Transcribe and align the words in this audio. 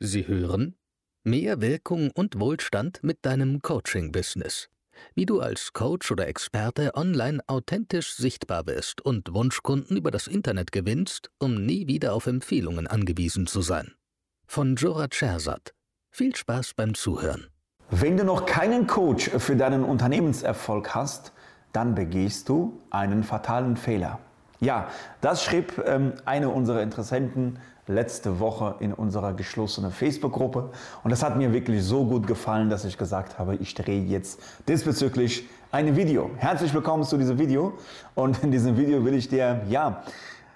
Sie 0.00 0.28
hören 0.28 0.76
Mehr 1.24 1.60
Wirkung 1.60 2.12
und 2.12 2.38
Wohlstand 2.38 3.00
mit 3.02 3.18
deinem 3.26 3.60
Coaching-Business. 3.60 4.68
Wie 5.14 5.26
du 5.26 5.40
als 5.40 5.72
Coach 5.72 6.12
oder 6.12 6.28
Experte 6.28 6.94
online 6.94 7.40
authentisch 7.48 8.14
sichtbar 8.14 8.66
wirst 8.66 9.00
und 9.00 9.34
Wunschkunden 9.34 9.96
über 9.96 10.12
das 10.12 10.28
Internet 10.28 10.70
gewinnst, 10.70 11.30
um 11.38 11.66
nie 11.66 11.88
wieder 11.88 12.14
auf 12.14 12.28
Empfehlungen 12.28 12.86
angewiesen 12.86 13.48
zu 13.48 13.60
sein. 13.60 13.94
Von 14.46 14.76
Jora 14.76 15.08
Chersat. 15.08 15.74
Viel 16.12 16.34
Spaß 16.34 16.74
beim 16.74 16.94
Zuhören. 16.94 17.48
Wenn 17.90 18.16
du 18.16 18.24
noch 18.24 18.46
keinen 18.46 18.86
Coach 18.86 19.28
für 19.30 19.56
deinen 19.56 19.84
Unternehmenserfolg 19.84 20.94
hast, 20.94 21.32
dann 21.72 21.96
begehst 21.96 22.48
du 22.48 22.80
einen 22.90 23.24
fatalen 23.24 23.76
Fehler. 23.76 24.20
Ja, 24.60 24.88
das 25.20 25.44
schrieb 25.44 25.80
ähm, 25.86 26.14
eine 26.24 26.48
unserer 26.48 26.82
Interessenten 26.82 27.60
letzte 27.86 28.40
Woche 28.40 28.74
in 28.80 28.92
unserer 28.92 29.32
geschlossenen 29.32 29.92
Facebook-Gruppe. 29.92 30.70
Und 31.04 31.10
das 31.10 31.22
hat 31.22 31.36
mir 31.36 31.52
wirklich 31.52 31.84
so 31.84 32.04
gut 32.04 32.26
gefallen, 32.26 32.68
dass 32.68 32.84
ich 32.84 32.98
gesagt 32.98 33.38
habe, 33.38 33.54
ich 33.54 33.74
drehe 33.74 34.02
jetzt 34.02 34.40
diesbezüglich 34.66 35.48
ein 35.70 35.94
Video. 35.94 36.30
Herzlich 36.38 36.74
willkommen 36.74 37.04
zu 37.04 37.16
diesem 37.16 37.38
Video. 37.38 37.74
Und 38.16 38.42
in 38.42 38.50
diesem 38.50 38.76
Video 38.76 39.04
will 39.04 39.14
ich 39.14 39.28
dir, 39.28 39.62
ja, 39.68 40.02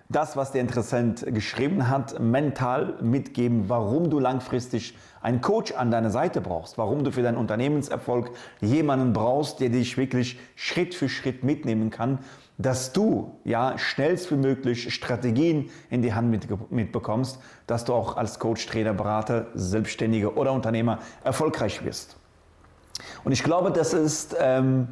das, 0.08 0.36
was 0.36 0.52
der 0.52 0.60
Interessent 0.60 1.24
geschrieben 1.34 1.88
hat, 1.88 2.20
mental 2.20 2.98
mitgeben, 3.00 3.68
warum 3.68 4.10
du 4.10 4.18
langfristig 4.18 4.96
einen 5.20 5.40
Coach 5.40 5.72
an 5.72 5.90
deiner 5.90 6.10
Seite 6.10 6.40
brauchst, 6.40 6.78
warum 6.78 7.04
du 7.04 7.12
für 7.12 7.22
deinen 7.22 7.36
Unternehmenserfolg 7.36 8.30
jemanden 8.60 9.12
brauchst, 9.12 9.60
der 9.60 9.68
dich 9.68 9.96
wirklich 9.96 10.38
Schritt 10.56 10.94
für 10.94 11.08
Schritt 11.08 11.44
mitnehmen 11.44 11.90
kann 11.90 12.18
dass 12.58 12.92
du 12.92 13.38
ja 13.44 13.78
schnellst 13.78 14.30
wie 14.30 14.36
möglich 14.36 14.92
Strategien 14.94 15.70
in 15.90 16.02
die 16.02 16.14
Hand 16.14 16.30
mit, 16.30 16.70
mitbekommst, 16.70 17.38
dass 17.66 17.84
du 17.84 17.94
auch 17.94 18.16
als 18.16 18.38
Coach, 18.38 18.66
Trainer, 18.66 18.94
Berater, 18.94 19.46
Selbstständiger 19.54 20.36
oder 20.36 20.52
Unternehmer 20.52 20.98
erfolgreich 21.24 21.84
wirst. 21.84 22.16
Und 23.24 23.32
ich 23.32 23.42
glaube, 23.42 23.72
das 23.72 23.92
ist, 23.94 24.36
ähm, 24.38 24.88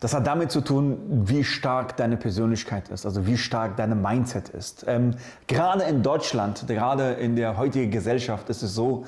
das 0.00 0.14
hat 0.14 0.26
damit 0.26 0.50
zu 0.50 0.62
tun, 0.62 0.98
wie 1.26 1.44
stark 1.44 1.96
deine 1.98 2.16
Persönlichkeit 2.16 2.88
ist, 2.88 3.04
also 3.04 3.26
wie 3.26 3.36
stark 3.36 3.76
deine 3.76 3.94
Mindset 3.94 4.48
ist. 4.48 4.84
Ähm, 4.88 5.14
gerade 5.46 5.84
in 5.84 6.02
Deutschland, 6.02 6.66
gerade 6.66 7.12
in 7.12 7.36
der 7.36 7.58
heutigen 7.58 7.90
Gesellschaft 7.90 8.48
ist 8.48 8.62
es 8.62 8.74
so, 8.74 9.04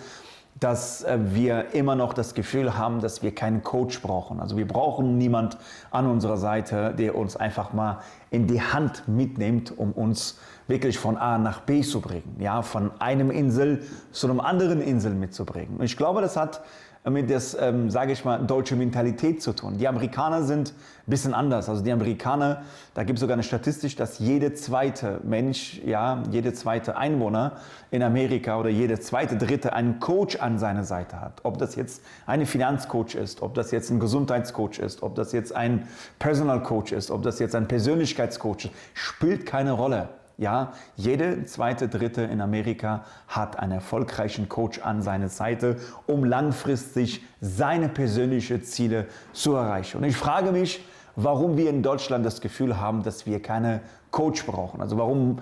dass 0.61 1.03
äh, 1.03 1.19
wir 1.33 1.75
immer 1.75 1.97
noch 1.97 2.13
das 2.13 2.35
Gefühl 2.35 2.77
haben, 2.77 3.01
dass 3.01 3.23
wir 3.23 3.35
keinen 3.35 3.63
Coach 3.63 4.03
brauchen. 4.03 4.39
Also 4.39 4.59
wir 4.59 4.69
brauchen 4.69 5.17
niemand 5.17 5.57
an 5.91 6.07
unserer 6.07 6.37
Seite, 6.37 6.95
der 6.97 7.17
uns 7.17 7.37
einfach 7.37 7.73
mal 7.73 8.01
in 8.31 8.47
die 8.47 8.61
Hand 8.61 9.09
mitnimmt, 9.09 9.77
um 9.77 9.93
uns 9.93 10.39
wirklich 10.69 10.99
von 10.99 11.17
A 11.17 11.39
nach 11.39 11.61
B 11.63 11.81
zu 11.81 12.03
bringen, 12.03 12.37
ja, 12.39 12.61
von 12.61 12.93
einem 13.01 13.31
Insel 13.31 13.83
zu 14.13 14.29
einem 14.29 14.41
anderen 14.41 14.83
Insel 14.83 15.15
mitzubringen. 15.15 15.79
Und 15.79 15.85
ich 15.85 15.97
glaube, 15.97 16.21
das 16.21 16.37
hat 16.37 16.63
mit 17.11 17.29
der, 17.29 17.43
ähm, 17.59 17.91
sage 17.91 18.13
ich 18.13 18.25
mal, 18.25 18.39
deutsche 18.39 18.77
Mentalität 18.77 19.43
zu 19.43 19.53
tun. 19.53 19.77
Die 19.77 19.89
Amerikaner 19.89 20.45
sind 20.45 20.71
ein 20.71 21.11
bisschen 21.11 21.35
anders. 21.35 21.69
Also 21.69 21.83
die 21.83 21.91
Amerikaner, 21.91 22.63
da 22.95 23.03
gibt 23.03 23.17
es 23.17 23.21
sogar 23.21 23.35
eine 23.35 23.43
Statistik, 23.43 23.97
dass 23.97 24.21
jede 24.21 24.55
zweite 24.55 25.21
Mensch, 25.25 25.81
ja, 25.85 26.23
jede 26.31 26.53
zweite 26.53 26.97
Einwohner 26.97 27.57
in 27.91 28.05
Amerika 28.05 28.57
oder 28.59 28.69
jede 28.69 29.01
zweite 29.01 29.37
Dritte 29.37 29.73
einen 29.73 29.99
Coach 29.99 30.37
an 30.37 30.59
seiner 30.59 30.85
Seite 30.85 31.21
hat. 31.21 31.41
Ob 31.43 31.59
das 31.59 31.75
jetzt 31.75 32.03
eine 32.25 32.47
Finanzcoach 32.47 33.17
ist, 33.17 33.43
ob 33.43 33.55
das 33.55 33.73
jetzt 33.73 33.91
ein 33.91 33.99
Gesundheitscoach 33.99 34.79
ist, 34.79 35.03
ob 35.03 35.17
das 35.17 35.33
jetzt 35.33 35.57
ein 35.57 35.89
Personal 36.21 36.63
Coach 36.63 36.93
ist, 36.93 37.11
ob 37.11 37.23
das 37.23 37.41
jetzt 37.41 37.57
ein 37.57 37.67
Persönlichkeitscoach 37.67 38.67
ist, 38.67 38.75
spielt 38.95 39.45
keine 39.45 39.73
Rolle. 39.73 40.09
Ja, 40.43 40.73
jede 40.97 41.45
zweite, 41.45 41.87
dritte 41.87 42.23
in 42.23 42.41
Amerika 42.41 43.05
hat 43.29 43.61
einen 43.61 43.71
erfolgreichen 43.71 44.49
Coach 44.49 44.81
an 44.81 45.01
seiner 45.01 45.29
Seite, 45.29 45.77
um 46.09 46.25
langfristig 46.25 47.25
seine 47.41 47.89
persönlichen 47.89 48.61
Ziele 48.65 49.07
zu 49.33 49.55
erreichen. 49.55 49.99
Und 49.99 50.05
ich 50.05 50.17
frage 50.17 50.51
mich, 50.51 50.85
warum 51.15 51.57
wir 51.57 51.71
in 51.71 51.85
Deutschland 51.85 52.27
das 52.27 52.41
Gefühl 52.41 52.81
haben, 52.81 53.05
dass 53.05 53.25
wir 53.25 53.41
keine 53.41 53.83
Coach 54.11 54.45
brauchen. 54.45 54.81
Also 54.81 54.99
warum 54.99 55.39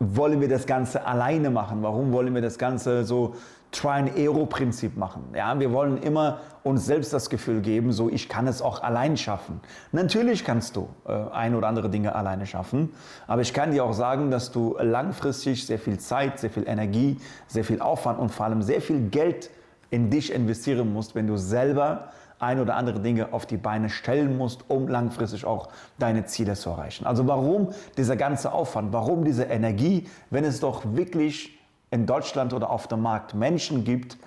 wollen 0.00 0.40
wir 0.40 0.48
das 0.48 0.66
Ganze 0.66 1.06
alleine 1.06 1.50
machen? 1.50 1.84
Warum 1.84 2.12
wollen 2.12 2.34
wir 2.34 2.42
das 2.42 2.58
Ganze 2.58 3.04
so 3.04 3.36
Try-and-Error-Prinzip 3.74 4.96
machen? 4.96 5.24
Ja, 5.34 5.58
wir 5.58 5.72
wollen 5.72 5.98
immer 5.98 6.38
uns 6.62 6.86
selbst 6.86 7.12
das 7.12 7.28
Gefühl 7.28 7.60
geben, 7.60 7.92
so 7.92 8.08
ich 8.08 8.28
kann 8.28 8.46
es 8.46 8.62
auch 8.62 8.82
allein 8.82 9.16
schaffen. 9.16 9.60
Natürlich 9.92 10.44
kannst 10.44 10.76
du 10.76 10.88
äh, 11.06 11.12
ein 11.32 11.54
oder 11.54 11.68
andere 11.68 11.90
Dinge 11.90 12.14
alleine 12.14 12.46
schaffen, 12.46 12.90
aber 13.26 13.42
ich 13.42 13.52
kann 13.52 13.72
dir 13.72 13.84
auch 13.84 13.92
sagen, 13.92 14.30
dass 14.30 14.52
du 14.52 14.76
langfristig 14.80 15.66
sehr 15.66 15.78
viel 15.78 15.98
Zeit, 15.98 16.38
sehr 16.38 16.50
viel 16.50 16.66
Energie, 16.66 17.18
sehr 17.48 17.64
viel 17.64 17.80
Aufwand 17.80 18.18
und 18.18 18.30
vor 18.30 18.46
allem 18.46 18.62
sehr 18.62 18.80
viel 18.80 19.08
Geld 19.08 19.50
in 19.90 20.10
dich 20.10 20.32
investieren 20.32 20.92
musst, 20.92 21.14
wenn 21.14 21.26
du 21.26 21.36
selber 21.36 22.08
ein 22.38 22.60
oder 22.60 22.76
andere 22.76 23.00
Dinge 23.00 23.32
auf 23.32 23.46
die 23.46 23.56
Beine 23.56 23.88
stellen 23.88 24.36
musst, 24.36 24.68
um 24.68 24.88
langfristig 24.88 25.44
auch 25.44 25.68
deine 25.98 26.26
Ziele 26.26 26.54
zu 26.54 26.70
erreichen. 26.70 27.06
Also 27.06 27.26
warum 27.26 27.70
dieser 27.96 28.16
ganze 28.16 28.52
Aufwand, 28.52 28.92
warum 28.92 29.24
diese 29.24 29.44
Energie, 29.44 30.08
wenn 30.30 30.44
es 30.44 30.60
doch 30.60 30.82
wirklich 30.84 31.53
in 31.94 32.06
Deutschland 32.06 32.52
oder 32.52 32.70
auf 32.70 32.88
dem 32.88 33.00
Markt 33.00 33.34
Menschen 33.34 33.84
gibt, 33.84 34.18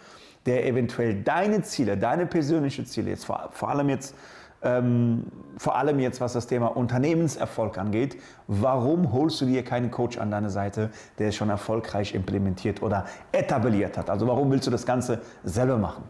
der 0.45 0.65
eventuell 0.65 1.21
deine 1.23 1.61
Ziele, 1.61 1.97
deine 1.97 2.25
persönlichen 2.25 2.85
Ziele, 2.85 3.09
jetzt 3.11 3.25
vor, 3.25 3.49
vor 3.51 3.69
allem 3.69 3.89
jetzt 3.89 4.15
ähm, 4.63 5.25
vor 5.57 5.75
allem 5.75 5.99
jetzt, 5.99 6.19
was 6.19 6.33
das 6.33 6.47
Thema 6.47 6.75
Unternehmenserfolg 6.75 7.77
angeht, 7.77 8.17
warum 8.47 9.13
holst 9.13 9.39
du 9.41 9.45
dir 9.45 9.63
keinen 9.63 9.91
Coach 9.91 10.17
an 10.17 10.31
deine 10.31 10.49
Seite, 10.49 10.89
der 11.19 11.29
es 11.29 11.35
schon 11.35 11.49
erfolgreich 11.49 12.15
implementiert 12.15 12.81
oder 12.81 13.05
etabliert 13.31 13.97
hat? 13.97 14.09
Also 14.09 14.27
warum 14.27 14.49
willst 14.49 14.65
du 14.65 14.71
das 14.71 14.85
Ganze 14.85 15.21
selber 15.43 15.77
machen? 15.77 16.03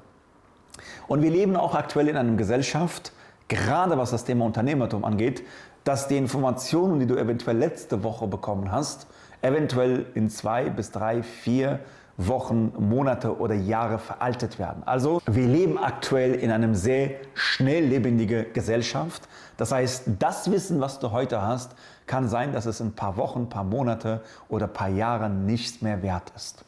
Und 1.07 1.21
wir 1.23 1.31
leben 1.31 1.57
auch 1.57 1.75
aktuell 1.75 2.07
in 2.07 2.15
einer 2.15 2.37
Gesellschaft, 2.37 3.11
gerade 3.49 3.97
was 3.97 4.11
das 4.11 4.23
Thema 4.23 4.45
Unternehmertum 4.45 5.03
angeht, 5.03 5.43
dass 5.83 6.07
die 6.07 6.17
Informationen, 6.17 6.99
die 6.99 7.07
du 7.07 7.15
eventuell 7.15 7.57
letzte 7.57 8.03
Woche 8.03 8.27
bekommen 8.27 8.71
hast, 8.71 9.07
eventuell 9.41 10.05
in 10.13 10.29
zwei 10.29 10.69
bis 10.69 10.91
drei, 10.91 11.23
vier 11.23 11.79
Wochen, 12.17 12.73
Monate 12.79 13.39
oder 13.39 13.53
Jahre 13.53 13.99
veraltet 13.99 14.57
werden. 14.57 14.81
Also 14.85 15.21
wir 15.27 15.47
leben 15.47 15.77
aktuell 15.77 16.33
in 16.33 16.49
einem 16.49 16.73
sehr 16.73 17.11
schnell 17.35 17.85
lebendigen 17.85 18.47
Gesellschaft. 18.53 19.27
Das 19.55 19.71
heißt, 19.71 20.05
das 20.17 20.51
Wissen, 20.51 20.81
was 20.81 20.99
du 20.99 21.11
heute 21.11 21.43
hast, 21.43 21.75
kann 22.07 22.27
sein, 22.27 22.53
dass 22.53 22.65
es 22.65 22.79
in 22.79 22.87
ein 22.87 22.93
paar 22.93 23.17
Wochen, 23.17 23.41
ein 23.41 23.49
paar 23.49 23.63
Monate 23.63 24.21
oder 24.49 24.65
ein 24.65 24.73
paar 24.73 24.89
Jahre 24.89 25.29
nichts 25.29 25.81
mehr 25.81 26.01
wert 26.01 26.31
ist. 26.35 26.65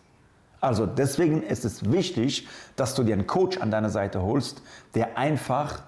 Also 0.62 0.86
deswegen 0.86 1.42
ist 1.42 1.66
es 1.66 1.92
wichtig, 1.92 2.48
dass 2.76 2.94
du 2.94 3.04
dir 3.04 3.14
einen 3.14 3.28
Coach 3.28 3.58
an 3.58 3.72
deiner 3.72 3.90
Seite 3.90 4.22
holst, 4.22 4.62
der 4.94 5.18
einfach 5.18 5.82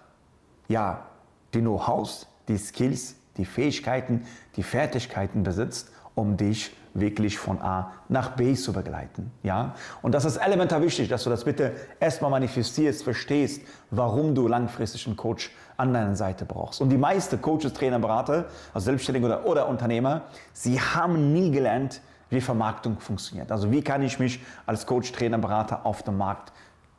ja, 0.69 1.05
die 1.53 1.59
Know-hows, 1.59 2.27
die 2.47 2.57
Skills, 2.57 3.15
die 3.37 3.45
Fähigkeiten, 3.45 4.25
die 4.55 4.63
Fertigkeiten 4.63 5.43
besitzt, 5.43 5.91
um 6.15 6.37
dich 6.37 6.75
wirklich 6.93 7.37
von 7.37 7.61
A 7.61 7.93
nach 8.09 8.31
B 8.31 8.53
zu 8.53 8.73
begleiten. 8.73 9.31
Ja? 9.43 9.75
Und 10.01 10.13
das 10.13 10.25
ist 10.25 10.37
elementar 10.37 10.81
wichtig, 10.81 11.07
dass 11.09 11.23
du 11.23 11.29
das 11.29 11.45
bitte 11.45 11.73
erstmal 11.99 12.31
manifestierst, 12.31 13.03
verstehst, 13.03 13.61
warum 13.91 14.35
du 14.35 14.47
langfristig 14.47 15.07
einen 15.07 15.15
Coach 15.15 15.51
an 15.77 15.93
deiner 15.93 16.15
Seite 16.15 16.45
brauchst. 16.45 16.81
Und 16.81 16.89
die 16.89 16.97
meisten 16.97 17.41
Coaches, 17.41 17.73
Trainer, 17.73 17.99
Berater, 17.99 18.45
also 18.73 18.85
Selbstständige 18.85 19.25
oder, 19.25 19.45
oder 19.45 19.69
Unternehmer, 19.69 20.23
sie 20.53 20.79
haben 20.79 21.33
nie 21.33 21.51
gelernt, 21.51 22.01
wie 22.29 22.41
Vermarktung 22.41 22.99
funktioniert. 22.99 23.51
Also 23.51 23.71
wie 23.71 23.81
kann 23.81 24.01
ich 24.01 24.19
mich 24.19 24.41
als 24.65 24.85
Coach, 24.85 25.11
Trainer, 25.11 25.37
Berater 25.37 25.85
auf 25.85 26.03
dem 26.03 26.17
Markt 26.17 26.51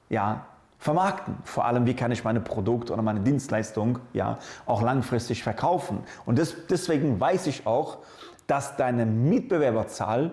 ja, 0.08 0.46
vermarkten. 0.78 1.36
Vor 1.44 1.64
allem, 1.64 1.86
wie 1.86 1.94
kann 1.94 2.10
ich 2.10 2.24
meine 2.24 2.40
Produkte 2.40 2.92
oder 2.92 3.02
meine 3.02 3.20
Dienstleistung 3.20 4.00
ja, 4.12 4.38
auch 4.66 4.82
langfristig 4.82 5.42
verkaufen. 5.42 6.00
Und 6.26 6.38
das, 6.38 6.54
deswegen 6.68 7.20
weiß 7.20 7.46
ich 7.46 7.66
auch, 7.66 7.98
dass 8.52 8.76
deine 8.76 9.06
Mitbewerberzahl 9.06 10.32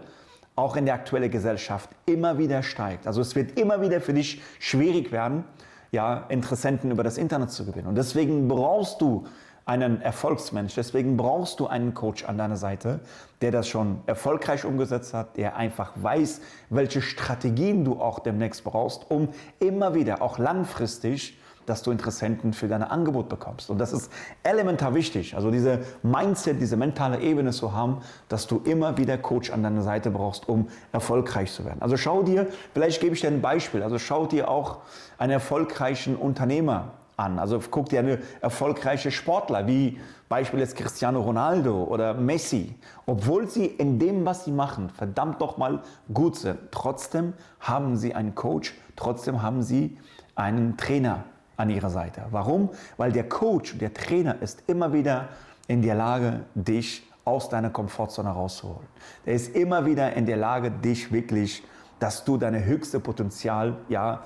auch 0.57 0.75
in 0.75 0.83
der 0.83 0.95
aktuellen 0.95 1.31
Gesellschaft 1.31 1.89
immer 2.05 2.37
wieder 2.37 2.63
steigt. 2.63 3.07
Also 3.07 3.21
es 3.21 3.33
wird 3.33 3.57
immer 3.57 3.79
wieder 3.81 4.01
für 4.01 4.13
dich 4.13 4.41
schwierig 4.59 5.13
werden, 5.13 5.45
ja, 5.91 6.25
Interessenten 6.27 6.91
über 6.91 7.01
das 7.01 7.17
Internet 7.17 7.51
zu 7.51 7.65
gewinnen. 7.65 7.87
Und 7.87 7.95
deswegen 7.95 8.49
brauchst 8.49 8.99
du 8.99 9.25
einen 9.63 10.01
Erfolgsmensch. 10.01 10.75
Deswegen 10.75 11.15
brauchst 11.15 11.61
du 11.61 11.67
einen 11.67 11.93
Coach 11.93 12.25
an 12.25 12.37
deiner 12.37 12.57
Seite, 12.57 12.99
der 13.39 13.51
das 13.51 13.69
schon 13.69 14.01
erfolgreich 14.05 14.65
umgesetzt 14.65 15.13
hat, 15.13 15.37
der 15.37 15.55
einfach 15.55 15.93
weiß, 15.95 16.41
welche 16.69 17.01
Strategien 17.01 17.85
du 17.85 18.01
auch 18.01 18.19
demnächst 18.19 18.65
brauchst, 18.65 19.09
um 19.09 19.29
immer 19.61 19.95
wieder, 19.95 20.21
auch 20.21 20.39
langfristig, 20.39 21.39
dass 21.69 21.83
du 21.83 21.91
Interessenten 21.91 22.53
für 22.53 22.67
dein 22.67 22.81
Angebot 22.81 23.29
bekommst. 23.29 23.69
Und 23.69 23.77
das 23.77 23.93
ist 23.93 24.11
elementar 24.41 24.95
wichtig. 24.95 25.35
Also 25.35 25.51
diese 25.51 25.81
Mindset, 26.01 26.59
diese 26.59 26.77
mentale 26.77 27.19
Ebene 27.19 27.51
zu 27.51 27.73
haben, 27.73 27.99
dass 28.27 28.47
du 28.47 28.61
immer 28.65 28.97
wieder 28.97 29.17
Coach 29.17 29.51
an 29.51 29.61
deiner 29.61 29.83
Seite 29.83 30.09
brauchst, 30.09 30.49
um 30.49 30.67
erfolgreich 30.91 31.53
zu 31.53 31.65
werden. 31.65 31.81
Also 31.81 31.95
schau 31.95 32.23
dir, 32.23 32.47
vielleicht 32.73 33.01
gebe 33.01 33.13
ich 33.13 33.21
dir 33.21 33.27
ein 33.27 33.41
Beispiel, 33.41 33.83
also 33.83 33.99
schau 33.99 34.25
dir 34.25 34.49
auch 34.49 34.79
einen 35.19 35.33
erfolgreichen 35.33 36.15
Unternehmer 36.15 36.93
an. 37.17 37.37
Also 37.37 37.59
guck 37.69 37.89
dir 37.89 37.99
eine 37.99 38.19
erfolgreiche 38.41 39.11
Sportler 39.11 39.67
wie 39.67 39.99
beispielsweise 40.27 40.75
Cristiano 40.75 41.21
Ronaldo 41.21 41.83
oder 41.83 42.15
Messi. 42.15 42.75
Obwohl 43.05 43.47
sie 43.47 43.65
in 43.65 43.99
dem, 43.99 44.25
was 44.25 44.45
sie 44.45 44.51
machen, 44.51 44.89
verdammt 44.89 45.41
doch 45.41 45.57
mal 45.57 45.81
gut 46.11 46.35
sind, 46.35 46.57
trotzdem 46.71 47.33
haben 47.59 47.95
sie 47.95 48.15
einen 48.15 48.33
Coach, 48.33 48.73
trotzdem 48.95 49.43
haben 49.43 49.61
sie 49.61 49.97
einen 50.35 50.77
Trainer 50.77 51.25
an 51.59 51.69
ihrer 51.69 51.89
Seite. 51.89 52.23
Warum? 52.31 52.69
Weil 52.97 53.11
der 53.11 53.27
Coach, 53.27 53.77
der 53.77 53.93
Trainer 53.93 54.41
ist 54.41 54.63
immer 54.67 54.93
wieder 54.93 55.29
in 55.67 55.81
der 55.81 55.95
Lage, 55.95 56.45
dich 56.55 57.03
aus 57.25 57.49
deiner 57.49 57.69
Komfortzone 57.69 58.29
rauszuholen. 58.29 58.87
Der 59.25 59.33
ist 59.33 59.55
immer 59.55 59.85
wieder 59.85 60.13
in 60.13 60.25
der 60.25 60.37
Lage, 60.37 60.71
dich 60.71 61.11
wirklich, 61.11 61.63
dass 61.99 62.23
du 62.23 62.37
deine 62.37 62.63
höchste 62.63 62.99
Potenzial 62.99 63.75
ja 63.89 64.23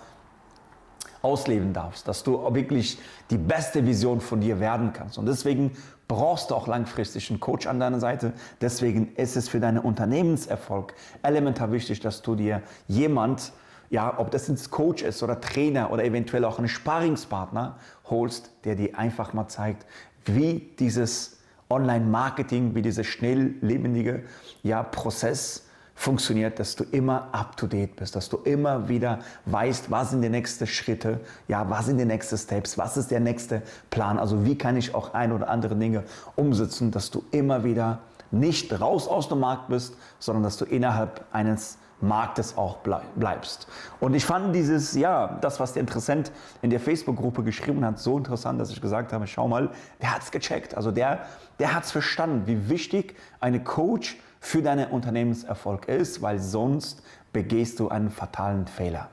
ausleben 1.23 1.73
darfst, 1.73 2.07
dass 2.07 2.23
du 2.23 2.53
wirklich 2.53 2.99
die 3.29 3.37
beste 3.37 3.85
Vision 3.85 4.21
von 4.21 4.41
dir 4.41 4.59
werden 4.59 4.93
kannst. 4.93 5.17
Und 5.17 5.25
deswegen 5.25 5.71
brauchst 6.07 6.51
du 6.51 6.55
auch 6.55 6.67
langfristig 6.67 7.29
einen 7.29 7.39
Coach 7.39 7.65
an 7.65 7.79
deiner 7.79 7.99
Seite. 7.99 8.33
Deswegen 8.61 9.15
ist 9.15 9.35
es 9.35 9.49
für 9.49 9.59
deinen 9.59 9.79
Unternehmenserfolg 9.79 10.93
elementar 11.23 11.71
wichtig, 11.71 11.99
dass 12.01 12.21
du 12.21 12.35
dir 12.35 12.61
jemand, 12.87 13.53
ja, 13.93 14.15
ob 14.17 14.31
das 14.31 14.49
ein 14.49 14.57
Coach 14.71 15.03
ist 15.03 15.21
oder 15.21 15.39
Trainer 15.39 15.91
oder 15.91 16.03
eventuell 16.03 16.45
auch 16.45 16.57
einen 16.57 16.67
Sparingspartner 16.67 17.77
holst, 18.09 18.49
der 18.63 18.73
dir 18.73 18.97
einfach 18.97 19.33
mal 19.33 19.47
zeigt, 19.47 19.85
wie 20.25 20.67
dieses 20.79 21.37
Online-Marketing, 21.69 22.73
wie 22.73 22.81
dieser 22.81 23.03
schnelllebendige 23.03 24.23
ja, 24.63 24.81
Prozess 24.81 25.67
funktioniert, 25.93 26.57
dass 26.57 26.75
du 26.75 26.85
immer 26.85 27.27
up 27.33 27.55
to 27.55 27.67
date 27.67 27.95
bist, 27.95 28.15
dass 28.15 28.29
du 28.29 28.37
immer 28.37 28.89
wieder 28.89 29.19
weißt, 29.45 29.91
was 29.91 30.09
sind 30.09 30.23
die 30.23 30.29
nächsten 30.29 30.65
Schritte, 30.65 31.19
ja, 31.47 31.69
was 31.69 31.85
sind 31.85 31.99
die 31.99 32.05
nächsten 32.05 32.39
Steps, 32.39 32.79
was 32.79 32.97
ist 32.97 33.11
der 33.11 33.19
nächste 33.19 33.61
Plan, 33.91 34.17
also 34.17 34.43
wie 34.43 34.57
kann 34.57 34.75
ich 34.75 34.95
auch 34.95 35.13
ein 35.13 35.31
oder 35.31 35.49
andere 35.49 35.75
Dinge 35.75 36.03
umsetzen, 36.35 36.89
dass 36.89 37.11
du 37.11 37.23
immer 37.29 37.63
wieder 37.63 37.99
nicht 38.31 38.73
raus 38.81 39.07
aus 39.07 39.29
dem 39.29 39.41
Markt 39.41 39.69
bist, 39.69 39.95
sondern 40.17 40.41
dass 40.41 40.57
du 40.57 40.65
innerhalb 40.65 41.23
eines 41.31 41.77
Marktes 42.03 42.57
auch 42.57 42.77
bleibst. 43.15 43.67
Und 43.99 44.13
ich 44.13 44.25
fand 44.25 44.53
dieses, 44.53 44.93
ja, 44.93 45.39
das, 45.41 45.59
was 45.59 45.73
der 45.73 45.81
Interessent 45.81 46.31
in 46.61 46.69
der 46.69 46.79
Facebook-Gruppe 46.79 47.43
geschrieben 47.43 47.83
hat, 47.85 47.97
so 47.97 48.17
interessant, 48.17 48.59
dass 48.59 48.69
ich 48.69 48.81
gesagt 48.81 49.13
habe, 49.13 49.25
schau 49.25 49.47
mal, 49.47 49.69
der 50.01 50.13
hat 50.13 50.21
es 50.21 50.31
gecheckt. 50.31 50.75
Also 50.75 50.91
der, 50.91 51.25
der 51.59 51.73
hat 51.73 51.85
es 51.85 51.91
verstanden, 51.91 52.43
wie 52.45 52.69
wichtig 52.69 53.15
eine 53.39 53.63
Coach 53.63 54.17
für 54.39 54.61
deinen 54.61 54.91
Unternehmenserfolg 54.91 55.87
ist, 55.87 56.21
weil 56.21 56.39
sonst 56.39 57.01
begehst 57.31 57.79
du 57.79 57.89
einen 57.89 58.09
fatalen 58.09 58.67
Fehler. 58.67 59.09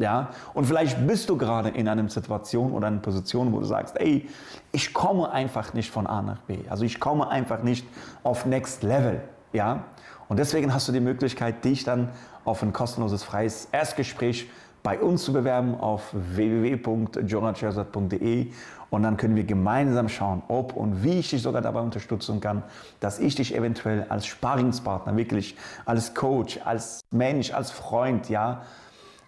Ja? 0.00 0.30
Und 0.54 0.66
vielleicht 0.66 1.06
bist 1.06 1.28
du 1.28 1.36
gerade 1.36 1.68
in 1.68 1.88
einer 1.88 2.08
Situation 2.08 2.72
oder 2.72 2.86
einer 2.86 3.00
Position, 3.00 3.52
wo 3.52 3.60
du 3.60 3.66
sagst, 3.66 4.00
ey, 4.00 4.28
ich 4.72 4.94
komme 4.94 5.30
einfach 5.30 5.74
nicht 5.74 5.90
von 5.90 6.06
A 6.06 6.22
nach 6.22 6.40
B. 6.40 6.58
Also 6.68 6.84
ich 6.84 6.98
komme 6.98 7.28
einfach 7.28 7.62
nicht 7.62 7.86
auf 8.22 8.46
Next 8.46 8.82
Level. 8.82 9.20
Ja? 9.52 9.84
Und 10.32 10.38
deswegen 10.38 10.72
hast 10.72 10.88
du 10.88 10.92
die 10.92 11.00
Möglichkeit, 11.00 11.62
dich 11.62 11.84
dann 11.84 12.08
auf 12.46 12.62
ein 12.62 12.72
kostenloses 12.72 13.22
freies 13.22 13.68
Erstgespräch 13.70 14.48
bei 14.82 14.98
uns 14.98 15.24
zu 15.24 15.34
bewerben 15.34 15.74
auf 15.74 16.08
www.jonatschersat.de 16.14 18.46
und 18.88 19.02
dann 19.02 19.18
können 19.18 19.36
wir 19.36 19.44
gemeinsam 19.44 20.08
schauen, 20.08 20.42
ob 20.48 20.74
und 20.74 21.04
wie 21.04 21.18
ich 21.18 21.28
dich 21.28 21.42
sogar 21.42 21.60
dabei 21.60 21.80
unterstützen 21.80 22.40
kann, 22.40 22.62
dass 22.98 23.18
ich 23.18 23.34
dich 23.34 23.54
eventuell 23.54 24.06
als 24.08 24.24
Sparingspartner, 24.24 25.18
wirklich 25.18 25.54
als 25.84 26.14
Coach, 26.14 26.60
als 26.64 27.02
Mensch, 27.10 27.52
als 27.52 27.70
Freund, 27.70 28.30
ja, 28.30 28.62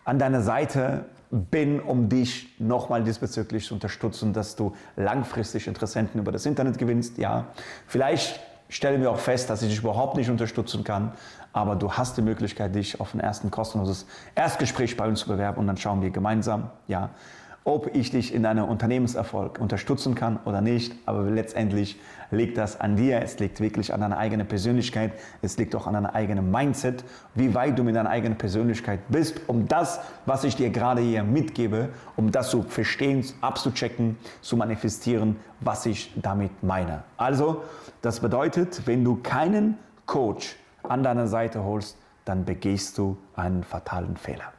an 0.07 0.19
deiner 0.19 0.41
Seite 0.41 1.05
bin, 1.31 1.81
um 1.81 2.09
dich 2.09 2.59
nochmal 2.59 3.05
diesbezüglich 3.05 3.67
zu 3.67 3.75
unterstützen, 3.75 4.33
dass 4.33 4.57
du 4.57 4.75
langfristig 4.97 5.67
Interessenten 5.67 6.19
über 6.19 6.33
das 6.33 6.47
Internet 6.47 6.79
gewinnst. 6.79 7.19
Ja, 7.19 7.49
vielleicht 7.87 8.41
stellen 8.69 9.01
wir 9.01 9.11
auch 9.11 9.19
fest, 9.19 9.51
dass 9.51 9.63
ich 9.63 9.71
dich 9.71 9.79
überhaupt 9.79 10.17
nicht 10.17 10.31
unterstützen 10.31 10.85
kann, 10.85 11.13
aber 11.53 11.77
du 11.77 11.93
hast 11.93 12.17
die 12.17 12.23
Möglichkeit, 12.23 12.75
dich 12.75 13.01
auf 13.01 13.15
ein 13.15 13.21
ersten 13.21 13.51
kostenloses 13.51 14.07
Erstgespräch 14.35 14.97
bei 14.97 15.07
uns 15.07 15.21
zu 15.21 15.29
bewerben 15.29 15.59
und 15.61 15.67
dann 15.67 15.77
schauen 15.77 16.03
wir 16.03 16.11
gemeinsam, 16.11 16.71
ja, 16.89 17.11
ob 17.65 17.97
ich 17.97 18.11
dich 18.11 18.35
in 18.35 18.43
deinem 18.43 18.67
Unternehmenserfolg 18.67 19.59
unterstützen 19.59 20.15
kann 20.15 20.39
oder 20.45 20.61
nicht. 20.61 20.95
Aber 21.07 21.23
letztendlich 21.23 21.99
liegt 22.31 22.59
das 22.59 22.79
an 22.79 22.97
dir. 22.97 23.23
Es 23.23 23.39
liegt 23.39 23.61
wirklich 23.61 23.95
an 23.95 24.03
deiner 24.03 24.19
eigenen 24.19 24.47
Persönlichkeit. 24.47 25.13
Es 25.41 25.57
liegt 25.57 25.75
auch 25.75 25.87
an 25.87 25.95
deinem 25.95 26.07
eigenen 26.07 26.51
Mindset, 26.51 27.05
wie 27.35 27.55
weit 27.55 27.79
du 27.79 27.83
mit 27.83 27.97
deiner 27.97 28.11
eigenen 28.11 28.37
Persönlichkeit 28.37 29.01
bist, 29.09 29.41
um 29.47 29.67
das, 29.67 30.01
was 30.27 30.45
ich 30.45 30.57
dir 30.57 30.69
gerade 30.71 31.01
hier 31.01 31.25
mitgebe, 31.25 31.89
um 32.17 32.31
das 32.31 32.51
zu 32.51 32.63
verstehen, 32.63 33.25
abzuchecken, 33.41 34.19
zu 34.43 34.59
manifestieren, 34.59 35.37
was 35.61 35.87
ich 35.87 36.13
damit 36.21 36.63
meine. 36.63 37.03
Also, 37.17 37.63
das 38.03 38.21
bedeutet, 38.21 38.83
wenn 38.87 39.05
du 39.05 39.17
keinen 39.17 39.79
Coach 40.05 40.57
an 40.83 41.03
deiner 41.03 41.27
Seite 41.27 41.65
holst, 41.65 41.97
dann 42.27 42.45
begehst 42.45 42.99
du 42.99 43.17
einen 43.35 43.65
fatalen 43.65 44.17
Fehler. 44.17 44.53